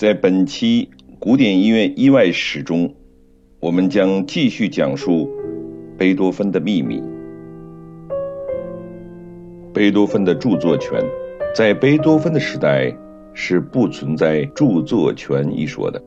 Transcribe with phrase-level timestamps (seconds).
[0.00, 2.94] 在本期古典音乐意外史中，
[3.60, 5.28] 我们将继续讲述
[5.98, 7.02] 贝多芬的秘密。
[9.74, 11.04] 贝多芬的著作权，
[11.54, 12.90] 在贝多芬的时代
[13.34, 16.02] 是不存在著作权一说的。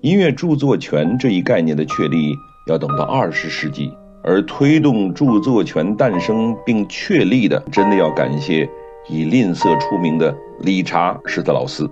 [0.00, 2.32] 音乐著作权这一概念的确立
[2.66, 8.66] 要等到二十世纪，而推动著作权诞生并确立的，真的要感谢
[9.06, 11.86] 以吝啬出名的理查施特劳斯。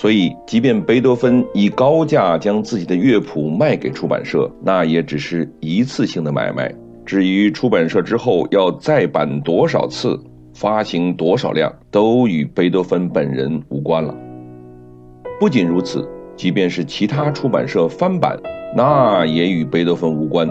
[0.00, 6.72] 所以，即便贝多芬以高价将自己的乐谱卖给出版社，那也只是一次性的买卖。
[7.04, 10.16] 至于出版社之后要再版多少次、
[10.54, 14.14] 发行多少量，都与贝多芬本人无关了。
[15.40, 18.38] 不仅如此，即便是其他出版社翻版，
[18.76, 20.48] 那也与贝多芬无关。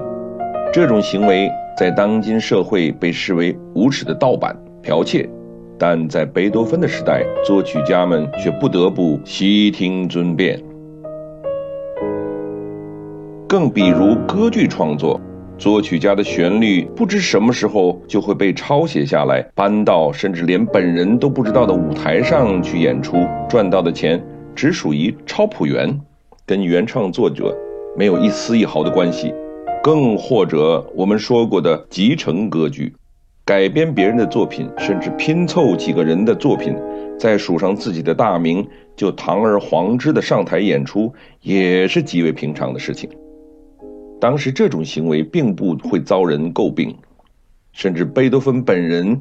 [0.73, 5.25] 这种行为在当今社会被视为无耻的盗版、剽窃。
[5.79, 10.59] 但在贝多芬的时代，作曲家们却不得不悉听尊便。
[13.47, 15.21] 更比如歌剧创作，
[15.57, 24.21] 作曲家的旋律不知什么时候就会被抄写下来，搬到甚至连本人都不知道的舞台上去演出，赚到的钱
[24.55, 25.99] 只属于抄谱员，
[26.45, 27.55] 跟原创作者
[27.95, 29.33] 没有一丝一毫的关系。
[29.83, 32.93] 更或者我们说过的集成歌剧。
[33.47, 36.75] 改编别人的作品，甚至拼凑几个人的作品，
[37.17, 43.09] 再署上自己的大名，就堂而皇之的上台演出，也是极为平常的事情。
[44.19, 46.93] 当时这种行为并不会遭人诟病，
[47.71, 49.17] 甚至贝多芬本人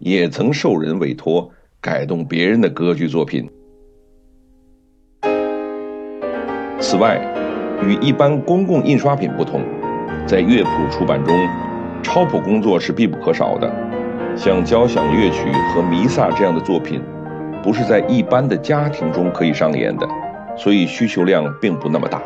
[0.00, 1.48] 也曾受人委托
[1.80, 3.48] 改动别人的歌剧作品。
[6.80, 7.20] 此外，
[7.84, 9.62] 与一般公共印刷品不同，
[10.26, 11.32] 在乐谱出版中。
[12.02, 13.70] 抄谱工作是必不可少的，
[14.36, 17.00] 像交响乐曲和弥撒这样的作品，
[17.62, 20.08] 不是在一般的家庭中可以上演的，
[20.56, 22.22] 所以需求量并不那么大。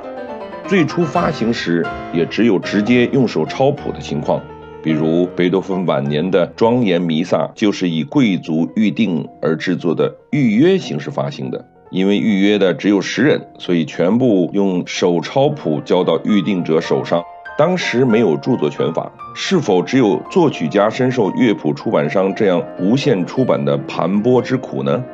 [0.66, 4.41] 最初发行时也只有直接用手抄谱的情况，
[4.82, 17.22] 比如贝多芬晚年的庄严弥撒就是以贵族预定而制作的预约形式发行的，因为预约的只有十人，所以全部用手抄谱交到预定者手上。
[17.58, 25.04] 当时没有著作权法，是否只有作曲家深受乐谱出版商这样无限出版的盘剥之苦呢？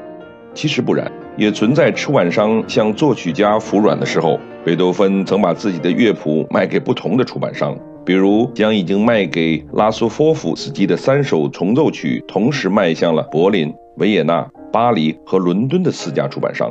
[0.54, 4.38] 其实不然，也存在出版商向作曲家服软的时候。
[4.64, 16.70] 贝多芬曾把自己的乐谱卖给不同的出版商，比如将已经卖给拉苏霍夫斯基的三首重奏曲，同时卖向了柏林、维也纳、巴黎和伦敦的四家出版商，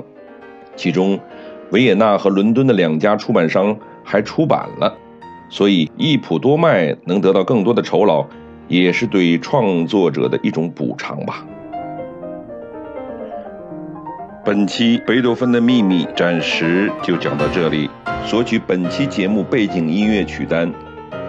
[0.76, 1.20] 其中
[1.72, 4.94] 维也纳和伦敦的两家出版商还出版了。
[5.50, 8.26] 所以，一谱多卖能得到更多的酬劳，
[8.68, 11.46] 也是对创作者的一种补偿吧。
[14.44, 17.90] 本期贝多芬的秘密暂时就讲到这里。
[18.26, 20.70] 索取本期节目背景音乐曲单，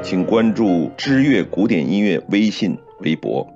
[0.02, 3.46] 请关注“知乐古典音乐”微信、微博，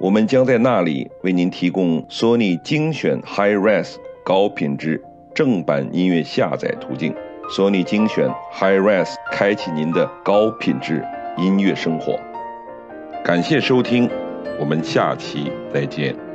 [0.00, 3.94] 我们将在那里为您提供索尼精选 Hi-Res
[4.24, 5.02] 高品质
[5.34, 7.12] 正版音乐下载途径。
[7.50, 11.04] 索尼精选 Hi-Res，开启您的高品质
[11.36, 12.18] 音乐生活。
[13.24, 14.08] 感谢收听，
[14.58, 16.31] 我们下期再见。